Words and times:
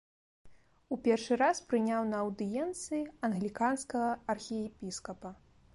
У 0.95 0.97
першы 1.07 1.33
раз 1.41 1.57
прыняў 1.73 2.01
на 2.15 2.23
аўдыенцыі 2.25 3.05
англіканскага 3.31 4.09
архіепіскапа. 4.35 5.29